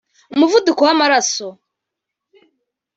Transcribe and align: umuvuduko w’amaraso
umuvuduko 0.33 0.81
w’amaraso 0.87 1.47